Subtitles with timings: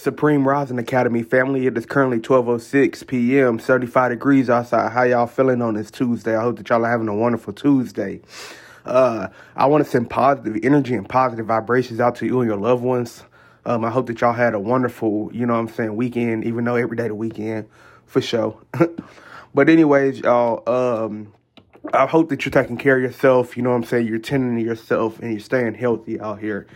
[0.00, 1.66] Supreme Rising Academy family.
[1.66, 3.58] It is currently 12:06 p.m.
[3.58, 4.92] 35 degrees outside.
[4.92, 6.34] How y'all feeling on this Tuesday?
[6.34, 8.22] I hope that y'all are having a wonderful Tuesday.
[8.86, 12.56] Uh, I want to send positive energy and positive vibrations out to you and your
[12.56, 13.24] loved ones.
[13.66, 16.64] Um, I hope that y'all had a wonderful, you know what I'm saying, weekend, even
[16.64, 17.68] though every day the weekend,
[18.06, 18.58] for sure.
[19.54, 21.34] but anyways, y'all, um,
[21.92, 24.56] I hope that you're taking care of yourself, you know what I'm saying, you're tending
[24.56, 26.66] to yourself and you're staying healthy out here.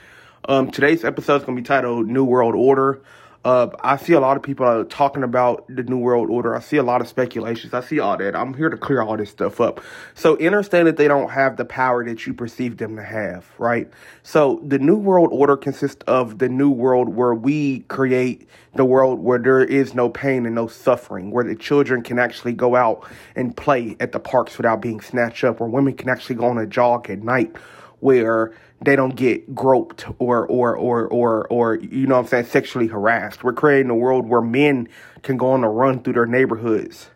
[0.46, 3.00] Um, today's episode is going to be titled New World Order.
[3.46, 6.54] Uh, I see a lot of people talking about the New World Order.
[6.54, 7.72] I see a lot of speculations.
[7.72, 8.36] I see all that.
[8.36, 9.80] I'm here to clear all this stuff up.
[10.12, 13.88] So understand that they don't have the power that you perceive them to have, right?
[14.22, 19.20] So the New World Order consists of the New World where we create the world
[19.20, 23.08] where there is no pain and no suffering, where the children can actually go out
[23.34, 26.58] and play at the parks without being snatched up, where women can actually go on
[26.58, 27.56] a jog at night,
[28.00, 28.52] where
[28.84, 32.86] they don't get groped or or or or or you know what I'm saying sexually
[32.88, 33.44] harassed.
[33.44, 34.88] We're creating a world where men
[35.22, 37.10] can go on a run through their neighborhoods.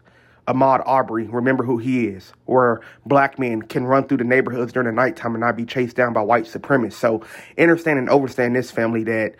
[0.48, 2.33] Ahmaud Arbery, remember who he is.
[2.47, 5.95] where black men can run through the neighborhoods during the nighttime and not be chased
[5.97, 6.95] down by white supremacists.
[6.95, 7.23] So
[7.59, 9.35] understand and understand this family that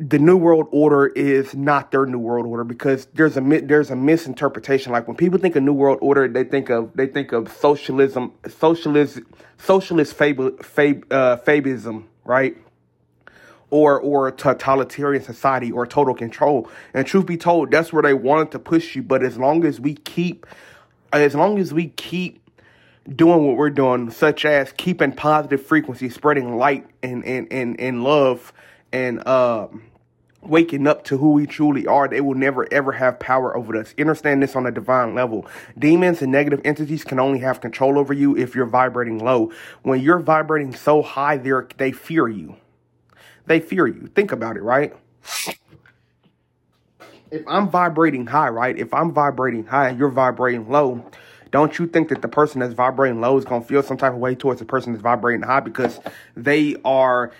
[0.00, 3.96] the new world order is not their new world order because there's a there's a
[3.96, 4.92] misinterpretation.
[4.92, 8.32] Like when people think of new world order they think of they think of socialism
[8.48, 9.20] socialist
[9.58, 12.56] socialist fable, fab, uh, fabism right?
[13.68, 16.70] Or or totalitarian society or total control.
[16.94, 19.02] And truth be told that's where they wanted to push you.
[19.02, 20.46] But as long as we keep
[21.12, 22.40] as long as we keep
[23.14, 28.02] doing what we're doing such as keeping positive frequency spreading light and and and, and
[28.02, 28.54] love
[28.92, 29.82] and um
[30.42, 33.94] waking up to who we truly are, they will never ever have power over us.
[33.98, 35.46] Understand this on a divine level.
[35.78, 39.52] Demons and negative entities can only have control over you if you're vibrating low.
[39.82, 42.56] When you're vibrating so high, they they fear you.
[43.46, 44.06] They fear you.
[44.14, 44.94] Think about it, right?
[47.30, 48.76] If I'm vibrating high, right?
[48.76, 51.04] If I'm vibrating high and you're vibrating low,
[51.50, 54.12] don't you think that the person that's vibrating low is going to feel some type
[54.12, 56.00] of way towards the person that's vibrating high because
[56.36, 57.32] they are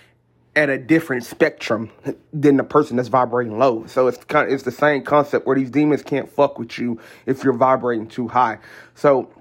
[0.56, 1.90] at a different spectrum
[2.32, 3.86] than the person that's vibrating low.
[3.86, 7.00] So it's kind of, it's the same concept where these demons can't fuck with you
[7.26, 8.58] if you're vibrating too high.
[8.94, 9.32] So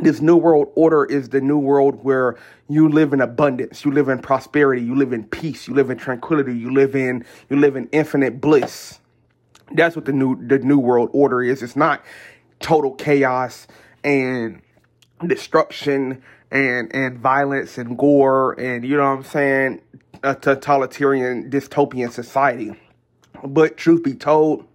[0.00, 2.36] this new world order is the new world where
[2.68, 5.98] you live in abundance, you live in prosperity, you live in peace, you live in
[5.98, 8.98] tranquility, you live in you live in infinite bliss.
[9.72, 11.62] That's what the new the new world order is.
[11.62, 12.02] It's not
[12.58, 13.66] total chaos
[14.02, 14.62] and
[15.24, 19.80] destruction and and violence and gore and you know what I'm saying
[20.24, 22.74] a totalitarian dystopian society.
[23.44, 24.66] But truth be told,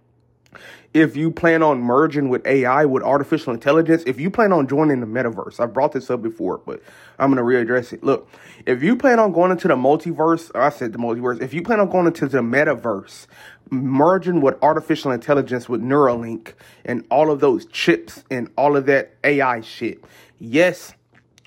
[0.94, 5.00] if you plan on merging with AI, with artificial intelligence, if you plan on joining
[5.00, 6.82] the metaverse, I brought this up before, but
[7.18, 8.02] I'm going to readdress it.
[8.02, 8.28] Look,
[8.66, 11.80] if you plan on going into the multiverse, I said the multiverse, if you plan
[11.80, 13.26] on going into the metaverse,
[13.70, 19.14] merging with artificial intelligence with Neuralink and all of those chips and all of that
[19.22, 20.02] AI shit,
[20.40, 20.92] yes,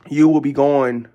[0.09, 1.07] you will be going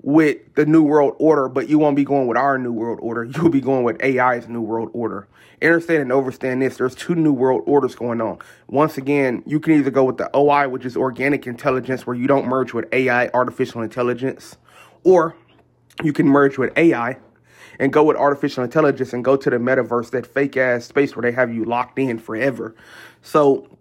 [0.00, 3.24] with the New World Order, but you won't be going with our New World Order.
[3.36, 5.26] You'll be going with AI's New World Order.
[5.60, 6.76] Understand and understand this.
[6.76, 8.38] There's two New World Orders going on.
[8.68, 12.28] Once again, you can either go with the OI, which is organic intelligence, where you
[12.28, 14.56] don't merge with AI, artificial intelligence,
[15.02, 15.34] or
[16.04, 17.18] you can merge with AI
[17.80, 21.22] and go with artificial intelligence and go to the metaverse, that fake ass space where
[21.22, 22.74] they have you locked in forever.
[23.22, 23.77] So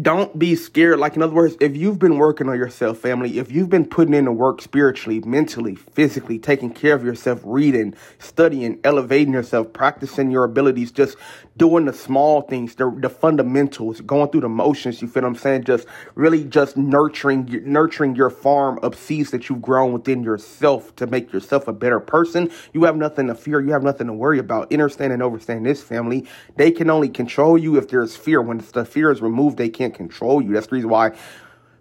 [0.00, 1.00] don't be scared.
[1.00, 4.14] Like, in other words, if you've been working on yourself, family, if you've been putting
[4.14, 10.30] in the work spiritually, mentally, physically, taking care of yourself, reading, studying, elevating yourself, practicing
[10.30, 11.16] your abilities, just
[11.56, 15.34] doing the small things, the, the fundamentals, going through the motions, you feel what I'm
[15.34, 15.64] saying?
[15.64, 21.06] Just really just nurturing, nurturing your farm of seeds that you've grown within yourself to
[21.08, 22.48] make yourself a better person.
[22.72, 23.60] You have nothing to fear.
[23.60, 24.72] You have nothing to worry about.
[24.72, 26.26] Understand and understand this, family.
[26.56, 28.40] They can only control you if there's fear.
[28.40, 30.52] When the fear is removed, they can't control you.
[30.52, 31.12] That's the reason why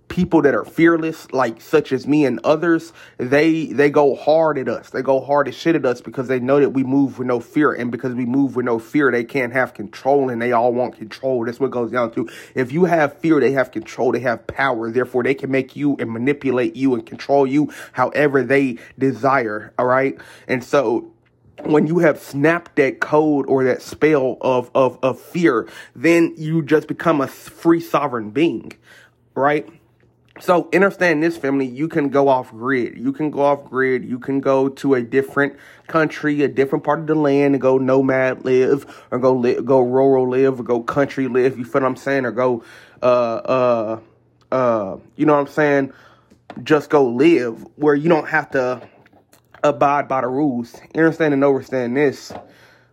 [0.08, 4.70] people that are fearless, like such as me and others, they they go hard at
[4.70, 4.90] us.
[4.90, 7.42] They go hard as shit at us because they know that we move with no
[7.42, 10.74] fear, and because we move with no fear, they can't have control, and they all
[10.74, 11.46] want control.
[11.46, 12.30] That's what goes down to.
[12.56, 14.14] If you have fear, they have control.
[14.14, 14.90] They have power.
[14.92, 19.74] Therefore, they can make you and manipulate you and control you however they desire.
[19.78, 20.18] All right,
[20.48, 21.12] and so
[21.64, 26.62] when you have snapped that code or that spell of, of, of fear, then you
[26.62, 28.72] just become a free sovereign being,
[29.36, 29.68] right?
[30.40, 32.98] So understand this family, you can go off grid.
[32.98, 34.06] You can go off grid.
[34.06, 35.58] You can go to a different
[35.88, 40.30] country, a different part of the land and go nomad live or go go rural
[40.30, 41.58] live or go country live.
[41.58, 42.26] You feel what I'm saying?
[42.26, 42.64] Or go,
[43.02, 44.00] uh, uh,
[44.52, 45.94] uh, you know what I'm saying?
[46.64, 48.82] Just go live where you don't have to
[49.64, 50.76] abide by the rules.
[50.96, 52.32] Understand and understand this.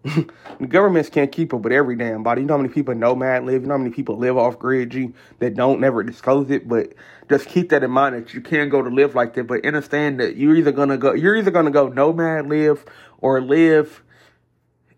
[0.60, 2.42] the governments can't keep up with every damn body.
[2.42, 3.62] You know how many people nomad live?
[3.62, 6.68] You know how many people live off grid G that don't never disclose it?
[6.68, 6.92] But
[7.28, 9.44] just keep that in mind that you can't go to live like that.
[9.44, 12.84] But understand that you're either gonna go you're either gonna go nomad live
[13.18, 14.02] or live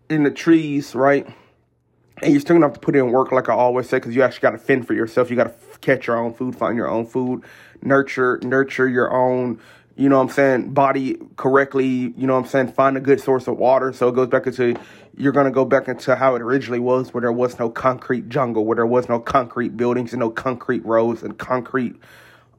[0.09, 1.27] in the trees, right?
[2.21, 4.21] And you're still gonna have to put in work, like I always say, because you
[4.21, 5.29] actually got to fend for yourself.
[5.29, 7.43] You got to catch your own food, find your own food,
[7.81, 9.59] nurture nurture your own
[9.99, 13.19] you know what I'm saying, body correctly, you know what I'm saying, find a good
[13.19, 13.91] source of water.
[13.91, 14.79] So it goes back into,
[15.17, 18.29] you're going to go back into how it originally was, where there was no concrete
[18.29, 21.97] jungle, where there was no concrete buildings and no concrete roads and concrete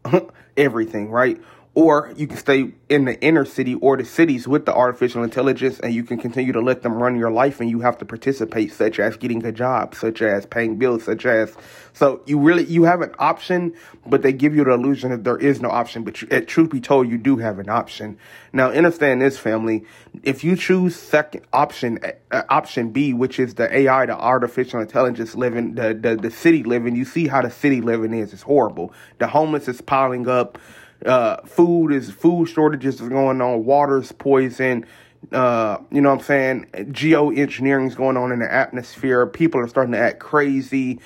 [0.59, 1.41] everything, right?
[1.75, 5.79] Or you can stay in the inner city or the cities with the artificial intelligence
[5.79, 8.73] and you can continue to let them run your life and you have to participate
[8.73, 11.55] such as getting a job such as paying bills such as
[11.93, 13.73] so you really you have an option
[14.05, 16.81] but they give you the illusion that there is no option but you, truth be
[16.81, 18.19] told you do have an option.
[18.53, 19.85] Now understand this family.
[20.25, 22.01] If you choose second option
[22.33, 26.65] uh, option b which is the ai the artificial intelligence living the, the the city
[26.65, 28.33] living you see how the city living is.
[28.33, 28.93] It's horrible.
[29.19, 30.59] The homeless is piling up
[31.05, 34.87] uh, food is food shortages is going on, water's poison.
[35.33, 36.67] Uh, you know what I'm saying?
[36.73, 39.27] Geoengineering is going on in the atmosphere.
[39.27, 41.01] People are starting to act crazy.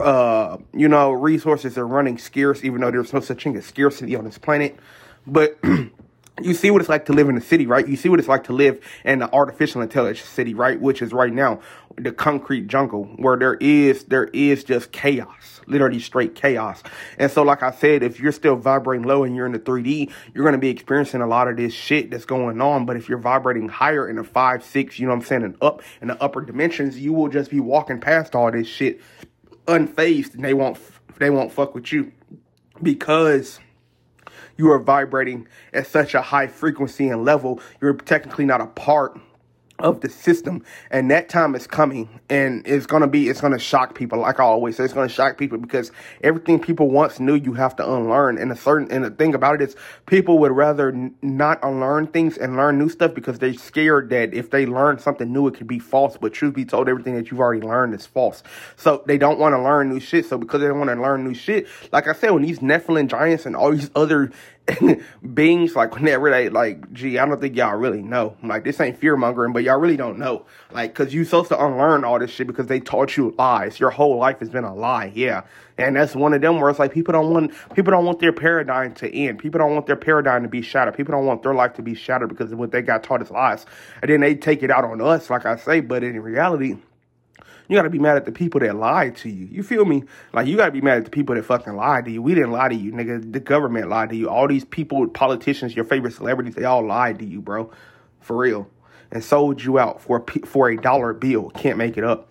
[0.00, 4.14] Uh, you know, resources are running scarce, even though there's no such thing as scarcity
[4.14, 4.78] on this planet.
[5.26, 5.58] But
[6.42, 7.86] you see what it's like to live in a city, right?
[7.86, 10.80] You see what it's like to live in the artificial intelligence city, right?
[10.80, 11.60] Which is right now
[11.98, 16.82] the concrete jungle where there is there is just chaos, literally straight chaos.
[17.18, 20.10] And so, like I said, if you're still vibrating low and you're in the 3D,
[20.34, 22.86] you're gonna be experiencing a lot of this shit that's going on.
[22.86, 25.56] But if you're vibrating higher in the five, six, you know what I'm saying, and
[25.60, 29.00] up in the upper dimensions, you will just be walking past all this shit
[29.66, 30.78] unfazed, and they won't
[31.18, 32.12] they won't fuck with you
[32.82, 33.58] because
[34.56, 39.18] you are vibrating at such a high frequency and level, you're technically not a part
[39.78, 43.52] of the system and that time is coming and it's going to be it's going
[43.52, 45.92] to shock people like i always say it's going to shock people because
[46.22, 49.60] everything people once knew you have to unlearn and a certain and the thing about
[49.60, 49.76] it is
[50.06, 54.32] people would rather n- not unlearn things and learn new stuff because they're scared that
[54.32, 57.30] if they learn something new it could be false but truth be told everything that
[57.30, 58.42] you've already learned is false.
[58.76, 61.24] So they don't want to learn new shit so because they don't want to learn
[61.24, 64.32] new shit like i said when these nephilim giants and all these other
[65.34, 68.36] beings like whenever they like gee i don't think y'all really know.
[68.42, 70.44] Like this ain't fear mongering but y'all really don't know.
[70.72, 73.78] Like because you supposed to unlearn all this shit because they taught you lies.
[73.78, 75.42] Your whole life has been a lie yeah.
[75.78, 78.32] And that's one of them where it's like people don't want people don't want their
[78.32, 79.38] paradigm to end.
[79.38, 80.96] People don't want their paradigm to be shattered.
[80.96, 83.30] People don't want their life to be shattered because of what they got taught as
[83.30, 83.66] lies.
[84.02, 86.76] And then they take it out on us like i say but in reality
[87.68, 89.46] you gotta be mad at the people that lied to you.
[89.46, 90.04] You feel me?
[90.32, 92.22] Like you gotta be mad at the people that fucking lied to you.
[92.22, 93.32] We didn't lie to you, nigga.
[93.32, 94.28] The government lied to you.
[94.28, 97.70] All these people, politicians, your favorite celebrities, they all lied to you, bro.
[98.20, 98.68] For real.
[99.10, 101.50] And sold you out for for a dollar bill.
[101.50, 102.30] Can't make it up.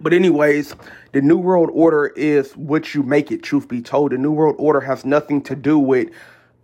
[0.00, 0.74] But anyways,
[1.12, 4.12] the New World Order is what you make it, truth be told.
[4.12, 6.10] The New World Order has nothing to do with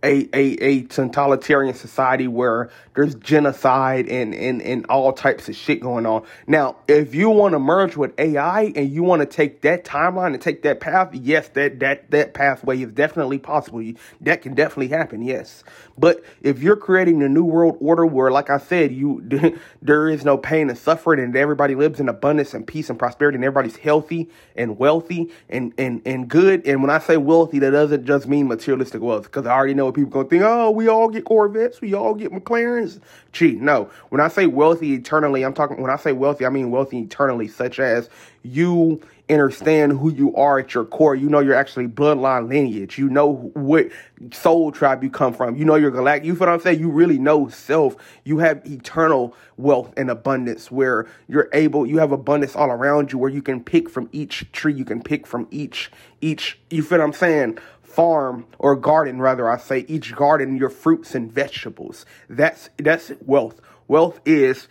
[0.05, 5.81] a, a, a totalitarian society where there's genocide and, and, and all types of shit
[5.81, 6.23] going on.
[6.45, 10.33] Now, if you want to merge with AI and you want to take that timeline
[10.33, 13.81] and take that path, yes, that, that, that pathway is definitely possible.
[14.21, 15.63] That can definitely happen, yes.
[15.97, 19.23] But if you're creating a new world order where, like I said, you
[19.81, 23.37] there is no pain and suffering and everybody lives in abundance and peace and prosperity
[23.37, 26.65] and everybody's healthy and wealthy and, and, and good.
[26.67, 29.94] And when I say wealthy, that doesn't just mean materialistic wealth because I already know
[29.95, 32.99] people gonna think, oh, we all get Corvettes, we all get McLarens.
[33.31, 33.89] Gee, no.
[34.09, 35.81] When I say wealthy eternally, I'm talking.
[35.81, 38.09] When I say wealthy, I mean wealthy eternally, such as
[38.43, 41.15] you understand who you are at your core.
[41.15, 42.97] You know you're actually bloodline lineage.
[42.97, 43.89] You know what
[44.31, 45.55] soul tribe you come from.
[45.55, 46.25] You know your galactic.
[46.25, 46.79] You feel what I'm saying?
[46.79, 47.95] You really know self.
[48.23, 51.85] You have eternal wealth and abundance where you're able.
[51.85, 54.73] You have abundance all around you where you can pick from each tree.
[54.73, 55.91] You can pick from each
[56.21, 56.59] each.
[56.69, 57.59] You feel what I'm saying?
[57.81, 63.61] farm or garden rather I say each garden your fruits and vegetables that's that's wealth
[63.87, 64.67] wealth is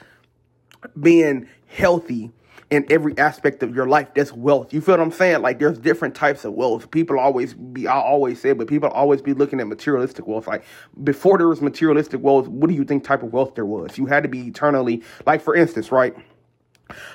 [1.00, 2.32] being healthy
[2.74, 4.72] in every aspect of your life that's wealth.
[4.72, 5.42] You feel what I'm saying?
[5.42, 6.90] Like there's different types of wealth.
[6.90, 10.46] People always be I always say but people always be looking at materialistic wealth.
[10.46, 10.64] Like
[11.02, 13.96] before there was materialistic wealth what do you think type of wealth there was?
[13.96, 16.14] You had to be eternally like for instance right?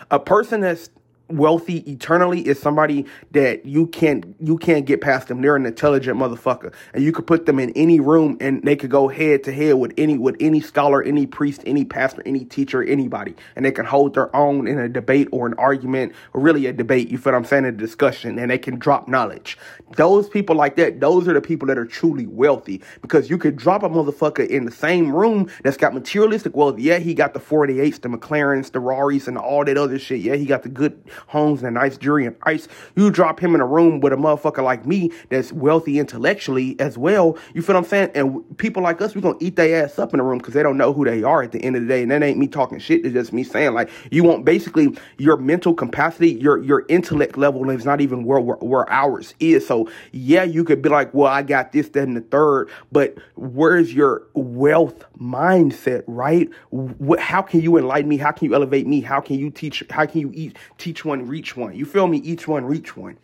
[0.10, 0.90] A person that's
[1.30, 5.42] wealthy eternally is somebody that you can't you can't get past them.
[5.42, 8.90] They're an intelligent motherfucker, and you could put them in any room, and they could
[8.90, 12.84] go head to head with any with any scholar, any priest, any pastor, any teacher,
[12.84, 16.66] anybody, and they can hold their own in a debate or an argument, or really
[16.66, 17.10] a debate.
[17.10, 17.66] You feel what I'm saying?
[17.66, 19.58] A discussion, and they can drop knowledge.
[19.96, 23.56] Those people like that, those are the people that are truly wealthy because you could
[23.56, 26.80] drop a motherfucker in the same room that's got materialistic wealth.
[26.80, 30.20] Yeah, he got the 48s, the McLarens, the Raris, and all that other shit.
[30.20, 32.68] Yeah, he got the good homes and a nice jewelry and ice.
[32.96, 36.98] You drop him in a room with a motherfucker like me that's wealthy intellectually as
[36.98, 37.38] well.
[37.54, 38.12] You feel what I'm saying?
[38.16, 40.64] And people like us, we're gonna eat their ass up in the room because they
[40.64, 42.02] don't know who they are at the end of the day.
[42.02, 43.06] And that ain't me talking shit.
[43.06, 47.70] It's just me saying like you want basically your mental capacity, your your intellect level
[47.70, 49.66] is not even where, where, where ours is.
[49.66, 53.18] So yeah, you could be like, well, I got this, that, and the third, but
[53.36, 56.50] where's your wealth mindset, right?
[56.70, 58.18] What, how can you enlighten me?
[58.18, 59.02] How can you elevate me?
[59.02, 59.84] How can you teach?
[59.90, 61.76] How can you eat, teach one, reach one?
[61.76, 62.20] You feel me?
[62.20, 63.18] Each one, reach one.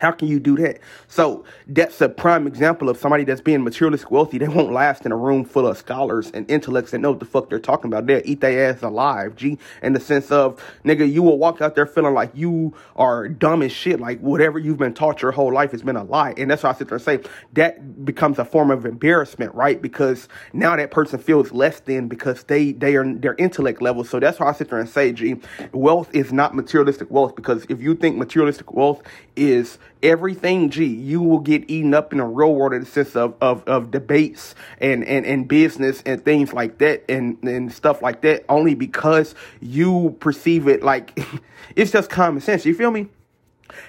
[0.00, 0.78] How can you do that?
[1.08, 4.38] So that's a prime example of somebody that's being materialistic wealthy.
[4.38, 7.26] They won't last in a room full of scholars and intellects that know what the
[7.26, 8.06] fuck they're talking about.
[8.06, 9.58] They'll eat their ass alive, G.
[9.82, 13.62] In the sense of, nigga, you will walk out there feeling like you are dumb
[13.62, 14.00] as shit.
[14.00, 16.34] Like whatever you've been taught your whole life has been a lie.
[16.36, 17.20] And that's why I sit there and say
[17.54, 19.80] that becomes a form of embarrassment, right?
[19.80, 24.04] Because now that person feels less than because they they are their intellect level.
[24.04, 25.36] So that's why I sit there and say, G,
[25.72, 27.34] wealth is not materialistic wealth.
[27.34, 29.02] Because if you think materialistic wealth
[29.36, 29.65] is
[30.02, 33.34] everything, G, you will get eaten up in the real world in the sense of,
[33.40, 38.22] of, of debates and, and, and business and things like that and, and stuff like
[38.22, 41.18] that only because you perceive it like
[41.76, 42.64] it's just common sense.
[42.64, 43.08] You feel me?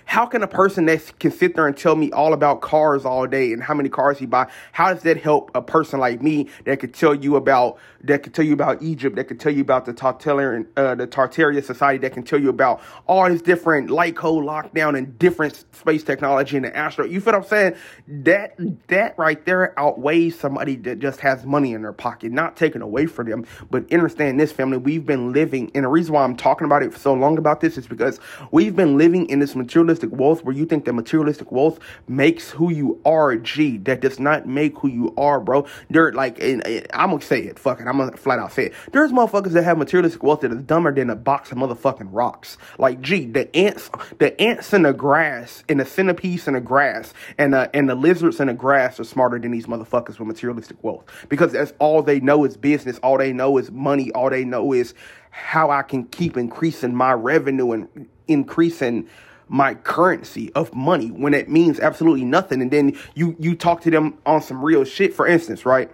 [0.06, 3.28] How can a person that can sit there and tell me all about cars all
[3.28, 6.50] day and how many cars he buy, how does that help a person like me
[6.66, 9.62] that could tell you about that could tell you about Egypt, that could tell you
[9.62, 13.90] about the Tartarian, uh, the Tartaria society, that can tell you about all these different
[13.90, 17.12] light code lockdown and different space technology and the asteroid.
[17.12, 17.76] You feel what I'm saying?
[18.08, 18.56] That
[18.88, 23.06] that right there outweighs somebody that just has money in their pocket, not taken away
[23.06, 23.46] from them.
[23.70, 26.94] But understand this, family, we've been living, and the reason why I'm talking about it
[26.94, 28.20] for so long about this is because
[28.52, 32.72] we've been living in this materialistic wealth where you think that materialistic wealth makes who
[32.72, 33.36] you are.
[33.36, 35.68] G, that does not make who you are, bro.
[35.90, 37.60] They're like, and, and I'm gonna say it.
[37.60, 37.88] Fuck it.
[37.88, 38.74] I'm gonna flat out say it.
[38.94, 42.58] There's motherfuckers that have materialistic wealth that is dumber than a box of motherfucking rocks.
[42.78, 47.14] Like, gee, the ants, the ants in the grass, and the centipedes in the grass,
[47.38, 50.82] and the and the lizards in the grass are smarter than these motherfuckers with materialistic
[50.82, 53.00] wealth because that's all they know is business.
[53.00, 54.12] All they know is money.
[54.14, 54.94] All they know is
[55.38, 59.08] how I can keep increasing my revenue and increasing
[59.50, 62.62] my currency of money when it means absolutely nothing.
[62.62, 65.14] And then you you talk to them on some real shit.
[65.14, 65.90] For instance, right?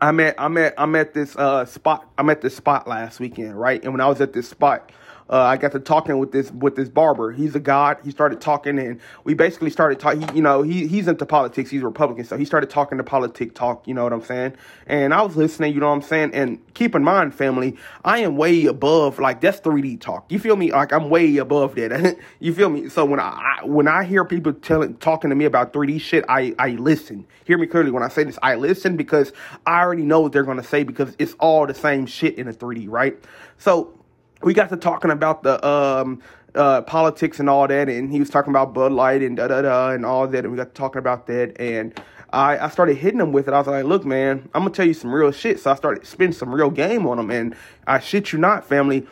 [0.00, 3.58] I'm at I'm at I'm at this uh spot I'm at this spot last weekend,
[3.58, 3.82] right?
[3.82, 4.92] And when I was at this spot,
[5.30, 7.32] uh, I got to talking with this with this barber.
[7.32, 7.98] He's a god.
[8.02, 10.34] He started talking, and we basically started talking.
[10.34, 11.70] You know, he he's into politics.
[11.70, 13.86] He's a Republican, so he started talking to politic talk.
[13.86, 14.54] You know what I'm saying?
[14.86, 15.74] And I was listening.
[15.74, 16.30] You know what I'm saying?
[16.32, 20.30] And keep in mind, family, I am way above like that's 3D talk.
[20.32, 20.72] You feel me?
[20.72, 22.16] Like I'm way above that.
[22.40, 22.88] you feel me?
[22.88, 26.24] So when I, I when I hear people telling talking to me about 3D shit,
[26.28, 27.26] I I listen.
[27.44, 28.38] Hear me clearly when I say this.
[28.42, 29.32] I listen because
[29.66, 32.52] I already know what they're gonna say because it's all the same shit in a
[32.52, 33.18] 3D, right?
[33.58, 33.97] So
[34.42, 36.22] we got to talking about the um,
[36.54, 39.62] uh, politics and all that, and he was talking about Bud Light and da da
[39.62, 42.00] da and all that, and we got to talking about that, and
[42.32, 43.54] I, I started hitting him with it.
[43.54, 45.60] I was like, look, man, I'm gonna tell you some real shit.
[45.60, 47.54] So I started spending some real game on him, and
[47.86, 49.06] I shit you not, family,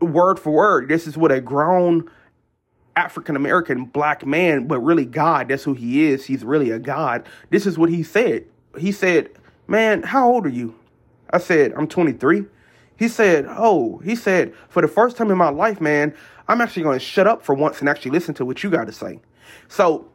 [0.00, 2.10] word for word, this is what a grown
[2.96, 6.26] African American black man, but really God, that's who he is.
[6.26, 7.26] He's really a God.
[7.50, 8.44] This is what he said.
[8.78, 9.30] He said,
[9.66, 10.74] Man, how old are you?
[11.30, 12.44] I said, I'm 23.
[12.96, 16.14] He said, Oh, he said, for the first time in my life, man,
[16.48, 18.86] I'm actually going to shut up for once and actually listen to what you got
[18.86, 19.20] to say.
[19.68, 20.08] So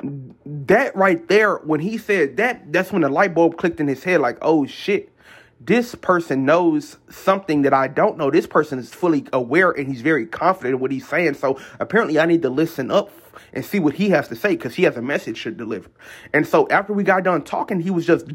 [0.46, 4.04] that right there, when he said that, that's when the light bulb clicked in his
[4.04, 5.12] head like, oh shit,
[5.60, 8.32] this person knows something that I don't know.
[8.32, 11.34] This person is fully aware and he's very confident in what he's saying.
[11.34, 13.12] So apparently I need to listen up
[13.54, 15.90] and see what he has to say because he has a message to deliver.
[16.34, 18.28] And so after we got done talking, he was just,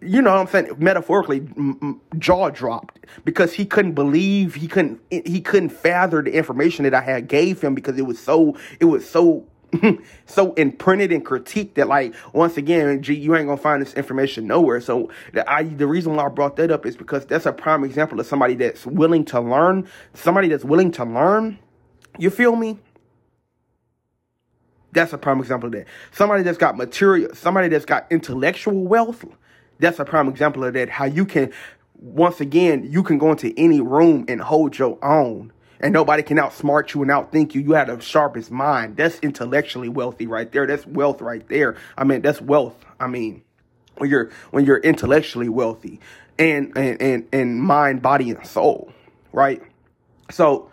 [0.00, 1.48] you know what I'm saying, metaphorically,
[2.18, 7.00] jaw dropped because he couldn't believe, he couldn't, he couldn't fathom the information that I
[7.00, 9.46] had gave him because it was so, it was so
[10.26, 14.46] so imprinted and critiqued that like once again gee you ain't gonna find this information
[14.46, 14.80] nowhere.
[14.80, 17.84] So the, I, the reason why i brought that up is because that's a prime
[17.84, 21.58] example of somebody that's willing to learn somebody that's willing to learn.
[22.18, 22.78] You feel me
[24.96, 25.86] that's a prime example of that.
[26.12, 29.24] Somebody that's got material, somebody that's got intellectual wealth,
[29.78, 30.88] that's a prime example of that.
[30.88, 31.52] How you can,
[31.94, 36.38] once again, you can go into any room and hold your own and nobody can
[36.38, 37.60] outsmart you and outthink you.
[37.60, 38.96] You have the sharpest mind.
[38.96, 40.66] That's intellectually wealthy right there.
[40.66, 41.76] That's wealth right there.
[41.98, 42.82] I mean, that's wealth.
[42.98, 43.42] I mean,
[43.98, 46.00] when you're when you're intellectually wealthy
[46.38, 48.92] and and and, and mind, body, and soul,
[49.32, 49.62] right?
[50.30, 50.70] So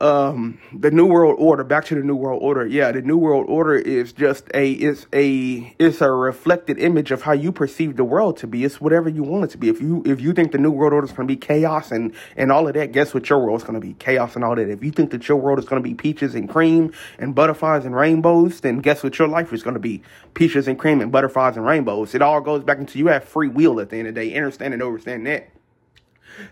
[0.00, 2.64] um the new world order back to the new world order.
[2.66, 7.22] Yeah the new world order is just a it's a it's a reflected image of
[7.22, 8.64] how you perceive the world to be.
[8.64, 9.68] It's whatever you want it to be.
[9.68, 12.14] If you if you think the new world order is going to be chaos and
[12.36, 13.94] and all of that guess what your world is going to be?
[13.94, 14.68] Chaos and all that.
[14.70, 17.84] If you think that your world is going to be peaches and cream and butterflies
[17.84, 20.02] and rainbows then guess what your life is going to be?
[20.34, 22.14] Peaches and cream and butterflies and rainbows.
[22.14, 24.36] It all goes back into you have free will at the end of the day.
[24.36, 25.48] Understand and that.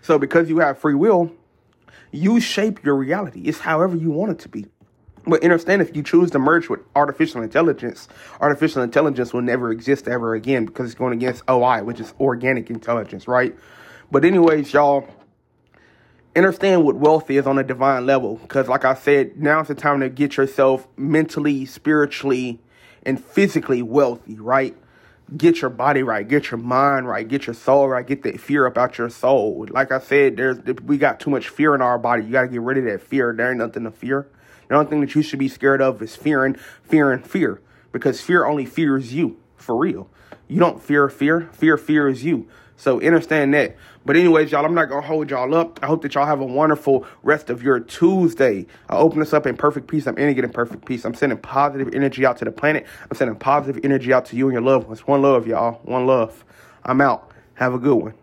[0.02, 1.32] So because you have free will
[2.10, 3.42] you shape your reality.
[3.42, 4.66] It's however you want it to be.
[5.26, 8.06] But understand if you choose to merge with artificial intelligence,
[8.40, 12.70] artificial intelligence will never exist ever again because it's going against OI, which is organic
[12.70, 13.56] intelligence, right?
[14.10, 15.08] But anyways, y'all,
[16.36, 18.36] understand what wealth is on a divine level.
[18.36, 22.60] Because like I said, now's the time to get yourself mentally, spiritually,
[23.02, 24.76] and physically wealthy, right?
[25.34, 28.66] Get your body right, get your mind right, get your soul right, get that fear
[28.66, 29.66] about your soul.
[29.70, 32.24] Like I said, there's we got too much fear in our body.
[32.24, 33.34] You got to get rid of that fear.
[33.36, 34.28] There ain't nothing to fear.
[34.68, 37.60] The only thing that you should be scared of is fearing, fear, and fear,
[37.92, 40.08] because fear only fears you for real.
[40.48, 41.48] You don't fear fear.
[41.52, 42.48] Fear fears you.
[42.76, 43.76] So understand that.
[44.04, 45.80] But anyways, y'all, I'm not gonna hold y'all up.
[45.82, 48.66] I hope that y'all have a wonderful rest of your Tuesday.
[48.88, 50.06] I open this up in perfect peace.
[50.06, 51.04] I'm in perfect peace.
[51.04, 52.86] I'm sending positive energy out to the planet.
[53.10, 55.06] I'm sending positive energy out to you and your loved ones.
[55.06, 55.80] One love, y'all.
[55.84, 56.44] One love.
[56.84, 57.32] I'm out.
[57.54, 58.14] Have a good one.